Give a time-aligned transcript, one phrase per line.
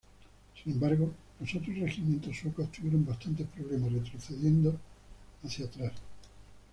[0.55, 4.75] Sin embargo, los otros regimientos suecos tuvieron bastantes problemas, retrocediendo
[5.45, 5.93] hacia atrás.